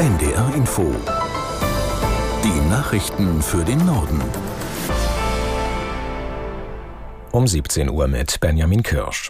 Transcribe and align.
NDR 0.00 0.54
Info. 0.54 0.94
Die 2.42 2.70
Nachrichten 2.70 3.42
für 3.42 3.62
den 3.62 3.84
Norden. 3.84 4.18
Um 7.32 7.46
17 7.46 7.90
Uhr 7.90 8.08
mit 8.08 8.40
Benjamin 8.40 8.82
Kirsch. 8.82 9.28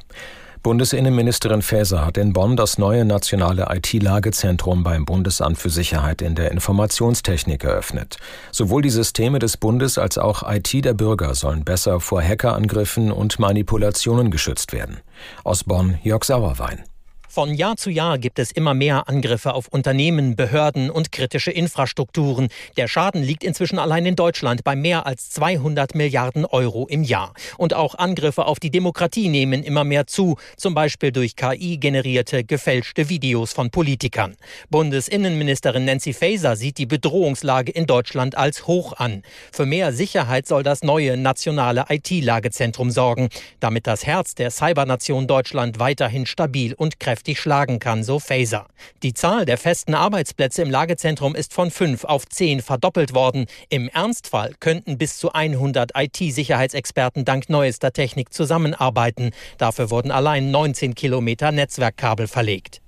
Bundesinnenministerin 0.63 1.63
Faeser 1.63 2.07
hat 2.07 2.19
in 2.19 2.33
Bonn 2.33 2.55
das 2.55 2.79
neue 2.79 3.05
nationale 3.05 3.67
IT-Lagezentrum 3.69 4.85
beim 4.85 5.07
Bundesamt 5.07 5.59
für 5.59 5.71
Sicherheit 5.71 6.23
in 6.23 6.37
der 6.37 6.53
Informationstechnik 6.53 7.65
eröffnet. 7.65 8.19
Sowohl 8.53 8.83
die 8.83 8.91
Systeme 8.91 9.41
des 9.41 9.57
Bundes 9.57 9.99
als 9.99 10.19
auch 10.19 10.49
IT 10.49 10.85
der 10.85 10.95
Bürger 10.95 11.35
sollen 11.35 11.65
besser 11.65 11.99
vor 11.99 12.23
Hackerangriffen 12.23 13.11
und 13.11 13.41
Manipulationen 13.41 14.31
geschützt 14.31 14.73
werden. 14.73 15.01
Aus 15.43 15.65
Bonn 15.65 15.99
Jörg 16.05 16.23
Sauerwein. 16.23 16.85
Von 17.33 17.55
Jahr 17.55 17.77
zu 17.77 17.91
Jahr 17.91 18.19
gibt 18.19 18.41
es 18.41 18.51
immer 18.51 18.75
mehr 18.75 19.09
Angriffe 19.09 19.55
auf 19.55 19.69
Unternehmen, 19.69 20.35
Behörden 20.35 20.91
und 20.91 21.13
kritische 21.13 21.53
Infrastrukturen. 21.53 22.49
Der 22.77 22.89
Schaden 22.89 23.23
liegt 23.23 23.45
inzwischen 23.45 23.79
allein 23.79 24.05
in 24.05 24.17
Deutschland 24.17 24.65
bei 24.65 24.75
mehr 24.75 25.07
als 25.07 25.31
200 25.31 25.95
Milliarden 25.95 26.45
Euro 26.45 26.89
im 26.89 27.05
Jahr. 27.05 27.33
Und 27.57 27.73
auch 27.73 27.95
Angriffe 27.95 28.47
auf 28.47 28.59
die 28.59 28.73
Demokratie 28.73 29.29
nehmen 29.29 29.63
immer 29.63 29.85
mehr 29.85 30.09
zu, 30.09 30.39
zum 30.57 30.75
Beispiel 30.75 31.13
durch 31.13 31.37
KI-generierte, 31.37 32.43
gefälschte 32.43 33.09
Videos 33.09 33.53
von 33.53 33.71
Politikern. 33.71 34.35
Bundesinnenministerin 34.69 35.85
Nancy 35.85 36.13
Faeser 36.13 36.57
sieht 36.57 36.79
die 36.79 36.87
Bedrohungslage 36.87 37.71
in 37.71 37.87
Deutschland 37.87 38.37
als 38.37 38.67
hoch 38.67 38.95
an. 38.95 39.23
Für 39.53 39.67
mehr 39.67 39.93
Sicherheit 39.93 40.49
soll 40.49 40.65
das 40.65 40.83
neue 40.83 41.17
nationale 41.17 41.85
IT-Lagezentrum 41.91 42.91
sorgen, 42.91 43.29
damit 43.61 43.87
das 43.87 44.05
Herz 44.05 44.35
der 44.35 44.51
Cybernation 44.51 45.29
Deutschland 45.29 45.79
weiterhin 45.79 46.27
stabil 46.27 46.75
und 46.75 46.99
kräftig 46.99 47.20
kräftig 47.21 47.39
schlagen 47.39 47.81
kann, 47.81 48.03
so 48.03 48.19
Faser. 48.19 48.67
Die 49.03 49.13
Zahl 49.13 49.45
der 49.45 49.59
festen 49.59 49.95
Arbeitsplätze 49.95 50.63
im 50.63 50.71
Lagezentrum 50.71 51.35
ist 51.35 51.53
von 51.53 51.71
fünf 51.71 52.05
auf 52.05 52.27
zehn 52.27 52.63
verdoppelt 52.63 53.15
worden. 53.15 53.45
Im 53.69 53.91
Ernstfall 53.91 54.55
könnten 54.59 54.97
bis 54.97 55.19
zu 55.19 55.31
100 55.31 55.91
IT-Sicherheitsexperten 55.95 57.27
dank 57.27 57.51
neuester 57.51 57.93
Technik 57.93 58.33
zusammenarbeiten. 58.33 59.33
Dafür 59.59 59.91
wurden 59.91 60.11
allein 60.11 60.51
19 60.51 60.95
Kilometer 60.95 61.53
Netzwerkkabel 61.53 62.27
verlegt. 62.27 62.81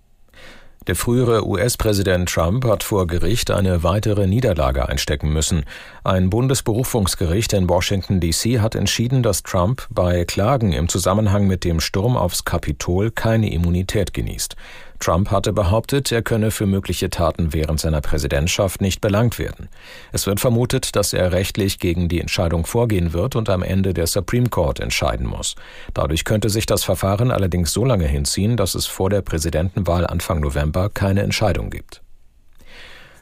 Der 0.89 0.97
frühere 0.97 1.47
US-Präsident 1.47 2.29
Trump 2.29 2.65
hat 2.65 2.83
vor 2.83 3.07
Gericht 3.07 3.53
eine 3.53 3.85
weitere 3.85 4.27
Niederlage 4.27 4.89
einstecken 4.89 5.33
müssen. 5.33 5.65
Ein 6.03 6.29
Bundesberufungsgericht 6.29 7.53
in 7.53 7.69
Washington, 7.69 8.19
D.C. 8.19 8.59
hat 8.59 8.75
entschieden, 8.75 9.23
dass 9.23 9.45
Trump 9.45 9.87
bei 9.91 10.25
Klagen 10.25 10.73
im 10.73 10.89
Zusammenhang 10.89 11.47
mit 11.47 11.63
dem 11.63 11.79
Sturm 11.79 12.17
aufs 12.17 12.45
Kapitol 12.45 13.13
keine 13.13 13.53
Immunität 13.53 14.13
genießt. 14.13 14.57
Trump 15.03 15.33
hatte 15.33 15.53
behauptet, 15.53 16.13
er 16.13 16.23
könne 16.23 16.53
für 16.53 16.65
mögliche 16.65 17.11
Taten 17.11 17.53
während 17.53 17.81
seiner 17.81 18.01
Präsidentschaft 18.01 18.81
nicht 18.81 19.01
belangt 19.01 19.37
werden. 19.41 19.69
Es 20.13 20.29
wird 20.29 20.39
vermutet, 20.39 20.95
dass 20.95 21.13
er 21.13 21.33
rechtlich 21.33 21.81
gegen 21.81 22.09
die 22.09 22.21
Entscheidung 22.21 22.67
vorgehen 22.67 23.13
wird 23.13 23.35
und 23.35 23.51
am 23.51 23.65
Ende 23.65 23.95
der 23.95 24.07
Supreme 24.07 24.49
Court 24.49 24.79
entscheiden 24.79 25.27
muss. 25.27 25.57
Dadurch 25.93 26.25
könnte 26.25 26.51
sich 26.51 26.67
das 26.67 26.85
Verfahren 26.85 27.33
allerdings 27.33 27.73
so 27.73 27.85
lange 27.85 28.07
hinziehen, 28.07 28.57
dass 28.57 28.77
es 28.77 28.87
vor 28.87 29.11
der 29.11 29.23
Präsidentenwahl 29.23 30.07
Anfang 30.07 30.39
November 30.39 30.89
keine 30.89 31.23
Entscheidung 31.23 31.71
gibt. 31.71 32.01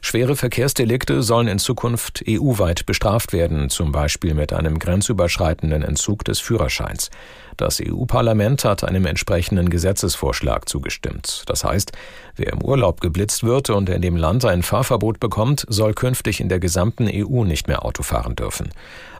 Schwere 0.03 0.35
Verkehrsdelikte 0.35 1.21
sollen 1.21 1.47
in 1.47 1.59
Zukunft 1.59 2.23
EU-weit 2.27 2.87
bestraft 2.87 3.33
werden, 3.33 3.69
zum 3.69 3.91
Beispiel 3.91 4.33
mit 4.33 4.51
einem 4.51 4.79
grenzüberschreitenden 4.79 5.83
Entzug 5.83 6.25
des 6.25 6.39
Führerscheins. 6.39 7.11
Das 7.57 7.81
EU-Parlament 7.81 8.65
hat 8.65 8.83
einem 8.83 9.05
entsprechenden 9.05 9.69
Gesetzesvorschlag 9.69 10.67
zugestimmt. 10.67 11.43
Das 11.47 11.63
heißt, 11.63 11.91
wer 12.35 12.53
im 12.53 12.63
Urlaub 12.63 13.01
geblitzt 13.01 13.43
wird 13.43 13.69
und 13.69 13.89
in 13.89 14.01
dem 14.01 14.15
Land 14.15 14.45
ein 14.45 14.63
Fahrverbot 14.63 15.19
bekommt, 15.19 15.65
soll 15.69 15.93
künftig 15.93 16.39
in 16.39 16.49
der 16.49 16.59
gesamten 16.59 17.09
EU 17.11 17.43
nicht 17.43 17.67
mehr 17.67 17.85
Auto 17.85 18.03
fahren 18.03 18.35
dürfen. 18.35 18.69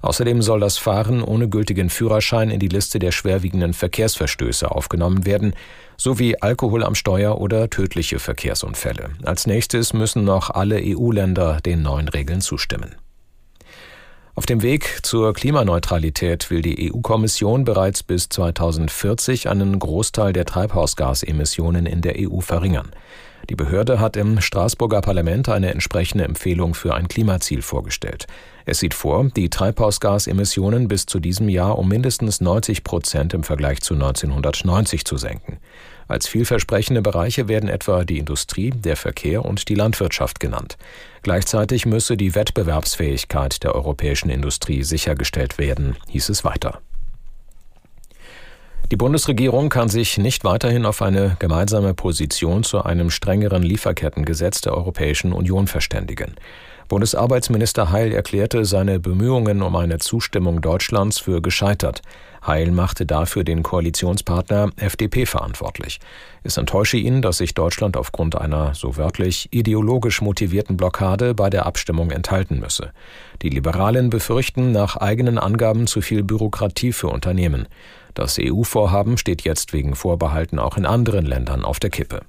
Außerdem 0.02 0.42
soll 0.42 0.60
das 0.60 0.78
Fahren 0.78 1.24
ohne 1.24 1.50
gültigen 1.50 1.90
Führerschein 1.90 2.50
in 2.50 2.60
die 2.60 2.68
Liste 2.68 3.00
der 3.00 3.12
schwerwiegenden 3.12 3.74
Verkehrsverstöße 3.74 4.72
aufgenommen 4.72 5.26
werden, 5.26 5.54
sowie 5.98 6.36
Alkohol 6.42 6.84
am 6.84 6.96
Steuer 6.96 7.40
oder 7.40 7.70
tödliche 7.70 8.18
Verkehrsunfälle. 8.18 9.12
Als 9.24 9.46
nächstes 9.46 9.94
müssen 9.94 10.24
noch 10.24 10.50
alle 10.50 10.82
EU-Länder 10.84 11.60
den 11.62 11.84
neuen 11.84 12.08
Regeln 12.08 12.42
zustimmen. 12.42 12.96
Auf 14.34 14.46
dem 14.46 14.62
Weg 14.62 15.00
zur 15.04 15.34
Klimaneutralität 15.34 16.50
will 16.50 16.62
die 16.62 16.92
EU-Kommission 16.92 17.66
bereits 17.66 18.02
bis 18.02 18.30
2040 18.30 19.50
einen 19.50 19.78
Großteil 19.78 20.32
der 20.32 20.46
Treibhausgasemissionen 20.46 21.86
in 21.86 22.02
der 22.02 22.16
EU 22.18 22.40
verringern. 22.40 22.92
Die 23.52 23.56
Behörde 23.56 24.00
hat 24.00 24.16
im 24.16 24.40
Straßburger 24.40 25.02
Parlament 25.02 25.50
eine 25.50 25.72
entsprechende 25.72 26.24
Empfehlung 26.24 26.74
für 26.74 26.96
ein 26.96 27.10
Klimaziel 27.10 27.62
vorgestellt. 27.62 28.26
Es 28.66 28.80
sieht 28.80 28.94
vor, 28.94 29.26
die 29.36 29.50
Treibhausgasemissionen 29.50 30.88
bis 30.88 31.06
zu 31.06 31.20
diesem 31.20 31.50
Jahr 31.50 31.78
um 31.78 31.90
mindestens 31.90 32.40
90 32.40 32.86
Prozent 32.86 33.34
im 33.34 33.44
Vergleich 33.44 33.82
zu 33.82 33.94
1990 33.94 35.04
zu 35.04 35.18
senken. 35.18 35.58
Als 36.08 36.30
vielversprechende 36.30 37.02
Bereiche 37.02 37.50
werden 37.50 37.68
etwa 37.68 38.06
die 38.06 38.20
Industrie, 38.20 38.70
der 38.70 38.96
Verkehr 38.96 39.44
und 39.44 39.68
die 39.68 39.76
Landwirtschaft 39.76 40.40
genannt. 40.40 40.78
Gleichzeitig 41.22 41.86
müsse 41.86 42.16
die 42.16 42.34
Wettbewerbsfähigkeit 42.34 43.64
der 43.66 43.76
europäischen 43.76 44.30
Industrie 44.30 44.84
sichergestellt 44.84 45.58
werden, 45.58 45.98
hieß 46.08 46.30
es 46.30 46.46
weiter. 46.46 46.80
Die 48.92 48.98
Bundesregierung 48.98 49.70
kann 49.70 49.88
sich 49.88 50.18
nicht 50.18 50.44
weiterhin 50.44 50.86
auf 50.86 51.02
eine 51.02 51.38
gemeinsame 51.40 51.94
Position 51.94 52.64
zu 52.64 52.84
einem 52.84 53.10
strengeren 53.10 53.64
Lieferkettengesetz 53.64 54.60
der 54.60 54.74
Europäischen 54.74 55.32
Union 55.32 55.68
verständigen. 55.68 56.36
Bundesarbeitsminister 56.90 57.90
Heil 57.92 58.12
erklärte 58.12 58.66
seine 58.66 59.00
Bemühungen 59.00 59.62
um 59.62 59.78
eine 59.78 60.00
Zustimmung 60.00 60.60
Deutschlands 60.60 61.20
für 61.20 61.42
gescheitert. 61.42 62.02
Heil 62.46 62.72
machte 62.72 63.06
dafür 63.06 63.46
den 63.46 63.64
Koalitionspartner 63.64 64.72
FDP 64.76 65.26
verantwortlich. 65.26 66.02
Es 66.44 66.58
enttäusche 66.58 66.98
ihn, 66.98 67.22
dass 67.22 67.38
sich 67.38 67.54
Deutschland 67.54 67.96
aufgrund 67.96 68.36
einer 68.36 68.74
so 68.74 68.98
wörtlich 68.98 69.48
ideologisch 69.52 70.20
motivierten 70.20 70.76
Blockade 70.76 71.34
bei 71.34 71.50
der 71.50 71.66
Abstimmung 71.66 72.12
enthalten 72.12 72.60
müsse. 72.60 72.92
Die 73.42 73.50
Liberalen 73.50 74.10
befürchten 74.10 74.74
nach 74.74 74.98
eigenen 74.98 75.38
Angaben 75.38 75.88
zu 75.88 76.02
viel 76.02 76.24
Bürokratie 76.24 76.92
für 76.92 77.08
Unternehmen. 77.08 77.68
Das 78.14 78.38
EU-Vorhaben 78.40 79.18
steht 79.18 79.44
jetzt 79.44 79.74
wegen 79.74 79.96
Vorbehalten 79.96 80.60
auch 80.60 80.78
in 80.78 80.86
anderen 80.86 81.26
Ländern 81.26 81.64
auf 81.64 81.80
der 81.80 81.90
Kippe. 81.90 82.22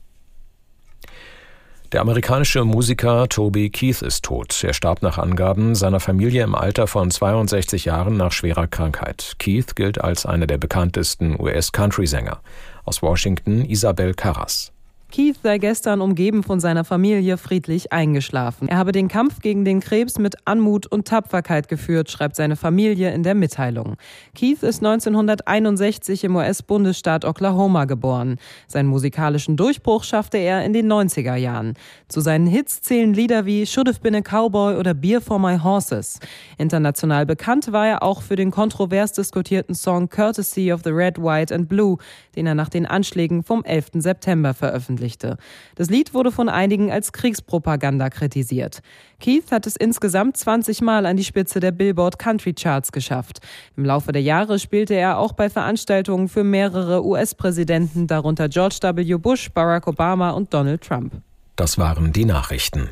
Der 1.93 2.01
amerikanische 2.01 2.65
Musiker 2.65 3.29
Toby 3.29 3.69
Keith 3.69 4.01
ist 4.01 4.25
tot. 4.25 4.65
Er 4.65 4.73
starb 4.73 5.03
nach 5.03 5.19
Angaben 5.19 5.75
seiner 5.75 6.01
Familie 6.01 6.43
im 6.43 6.55
Alter 6.55 6.87
von 6.87 7.11
62 7.11 7.85
Jahren 7.85 8.17
nach 8.17 8.33
schwerer 8.33 8.67
Krankheit. 8.67 9.35
Keith 9.39 9.77
gilt 9.77 10.01
als 10.01 10.25
einer 10.25 10.47
der 10.47 10.57
bekanntesten 10.57 11.39
US-Country-Sänger. 11.39 12.41
Aus 12.85 13.03
Washington 13.03 13.67
Isabel 13.67 14.15
Carras. 14.15 14.72
Keith 15.13 15.37
sei 15.43 15.59
gestern 15.59 16.01
umgeben 16.01 16.43
von 16.43 16.59
seiner 16.59 16.85
Familie 16.85 17.37
friedlich 17.37 17.93
eingeschlafen. 17.93 18.67
Er 18.69 18.79
habe 18.79 18.93
den 18.93 19.09
Kampf 19.09 19.41
gegen 19.41 19.63
den 19.63 19.81
Krebs 19.81 20.19
mit 20.19 20.37
Anmut 20.47 20.87
und 20.87 21.07
Tapferkeit 21.07 21.69
geführt, 21.69 22.11
schreibt 22.11 22.35
seine 22.35 22.57
Familie 22.57 23.13
in 23.13 23.23
der 23.23 23.35
Mitteilung. 23.35 23.97
Keith 24.35 24.63
ist 24.63 24.79
1961 24.79 26.25
im 26.25 26.37
US-Bundesstaat 26.37 27.27
Oklahoma 27.27 27.85
geboren. 27.85 28.39
Seinen 28.69 28.87
musikalischen 28.87 29.59
Durchbruch 29.59 30.05
schaffte 30.05 30.39
er 30.39 30.65
in 30.65 30.73
den 30.73 30.91
90er 30.91 31.37
Jahren. 31.37 31.75
Zu 32.09 32.23
seinen 32.23 32.47
Hits 32.47 32.81
zählen 32.81 33.13
Lieder 33.13 33.45
wie 33.45 33.67
Should 33.67 33.89
Have 33.89 34.01
Been 34.01 34.15
a 34.15 34.23
Cowboy 34.23 34.77
oder 34.77 34.95
Beer 34.95 35.21
for 35.21 35.39
My 35.39 35.59
Horses. 35.59 36.21
International 36.57 37.27
bekannt 37.27 37.71
war 37.71 37.87
er 37.87 38.03
auch 38.03 38.23
für 38.23 38.37
den 38.37 38.51
kontrovers 38.51 39.13
diskutierten 39.13 39.75
Song 39.75 40.09
Courtesy 40.09 40.73
of 40.73 40.81
the 40.85 40.91
Red, 40.91 41.19
White 41.19 41.55
and 41.55 41.69
Blue, 41.69 41.99
den 42.35 42.47
er 42.47 42.55
nach 42.55 42.71
den 42.71 42.87
Anschlägen 42.87 43.43
vom 43.43 43.63
11. 43.63 43.91
September 43.97 44.55
veröffentlichte 44.55 45.02
veröffentlichte. 45.03 45.37
Das 45.75 45.91
Lied 45.91 46.15
wurde 46.15 46.31
von 46.31 46.49
einigen 46.49 46.91
als 46.91 47.13
Kriegspropaganda 47.13 48.11
kritisiert. 48.11 48.81
Keith 49.21 49.51
hat 49.51 49.67
es 49.67 49.77
insgesamt 49.77 50.37
20 50.37 50.81
Mal 50.81 51.07
an 51.07 51.17
die 51.17 51.25
Spitze 51.25 51.61
der 51.61 51.73
Billboard 51.73 52.19
Country 52.19 52.55
Charts 52.55 52.93
geschafft. 52.93 53.41
Im 53.77 53.85
Laufe 53.85 54.13
der 54.13 54.23
Jahre 54.23 54.59
spielte 54.59 54.95
er 54.95 55.19
auch 55.19 55.33
bei 55.33 55.51
Veranstaltungen 55.51 56.29
für 56.29 56.45
mehrere 56.45 57.05
US-Präsidenten, 57.05 58.07
darunter 58.07 58.49
George 58.49 58.79
W. 58.83 59.17
Bush, 59.17 59.51
Barack 59.51 59.87
Obama 59.87 60.31
und 60.31 60.53
Donald 60.53 60.83
Trump. 60.83 61.15
Das 61.57 61.79
waren 61.79 62.13
die 62.13 62.25
Nachrichten. 62.25 62.91